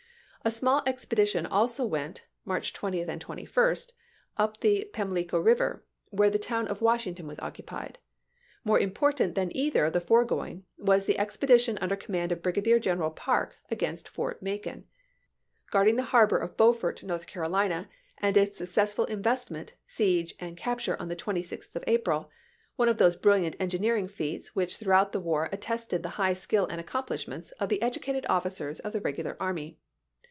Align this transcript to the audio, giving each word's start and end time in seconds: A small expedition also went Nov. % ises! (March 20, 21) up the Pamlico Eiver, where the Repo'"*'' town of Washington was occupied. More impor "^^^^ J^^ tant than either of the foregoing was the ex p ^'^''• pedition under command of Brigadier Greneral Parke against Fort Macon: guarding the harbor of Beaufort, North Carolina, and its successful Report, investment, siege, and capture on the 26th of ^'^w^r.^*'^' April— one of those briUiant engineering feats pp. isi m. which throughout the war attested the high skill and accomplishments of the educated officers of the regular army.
A 0.43 0.49
small 0.49 0.81
expedition 0.87 1.45
also 1.45 1.85
went 1.85 2.21
Nov. 2.47 2.57
% 2.57 2.63
ises! 2.63 2.73
(March 2.73 2.73
20, 2.73 3.05
21) 3.19 3.75
up 4.37 4.59
the 4.61 4.89
Pamlico 4.91 5.39
Eiver, 5.43 5.81
where 6.09 6.31
the 6.31 6.39
Repo'"*'' 6.39 6.41
town 6.49 6.67
of 6.67 6.81
Washington 6.81 7.27
was 7.27 7.37
occupied. 7.37 7.99
More 8.63 8.79
impor 8.79 8.91
"^^^^ 9.11 9.11
J^^ 9.11 9.15
tant 9.17 9.35
than 9.35 9.55
either 9.55 9.85
of 9.85 9.93
the 9.93 10.01
foregoing 10.01 10.65
was 10.79 11.05
the 11.05 11.19
ex 11.19 11.35
p 11.37 11.45
^'^''• 11.45 11.47
pedition 11.47 11.77
under 11.79 11.95
command 11.95 12.31
of 12.31 12.41
Brigadier 12.41 12.79
Greneral 12.79 13.15
Parke 13.15 13.55
against 13.69 14.09
Fort 14.09 14.41
Macon: 14.41 14.85
guarding 15.69 15.95
the 15.95 16.01
harbor 16.09 16.39
of 16.39 16.57
Beaufort, 16.57 17.03
North 17.03 17.27
Carolina, 17.27 17.87
and 18.17 18.35
its 18.35 18.57
successful 18.57 19.03
Report, 19.03 19.17
investment, 19.19 19.73
siege, 19.85 20.33
and 20.39 20.57
capture 20.57 20.99
on 20.99 21.07
the 21.07 21.15
26th 21.15 21.75
of 21.75 21.83
^'^w^r.^*'^' 21.83 21.93
April— 21.93 22.31
one 22.77 22.89
of 22.89 22.97
those 22.97 23.15
briUiant 23.15 23.53
engineering 23.59 24.07
feats 24.07 24.45
pp. 24.45 24.45
isi 24.45 24.53
m. 24.53 24.53
which 24.55 24.77
throughout 24.77 25.11
the 25.11 25.19
war 25.19 25.49
attested 25.51 26.01
the 26.01 26.09
high 26.17 26.33
skill 26.33 26.65
and 26.65 26.81
accomplishments 26.81 27.51
of 27.59 27.69
the 27.69 27.79
educated 27.83 28.25
officers 28.27 28.79
of 28.79 28.91
the 28.91 29.01
regular 29.01 29.37
army. 29.39 29.77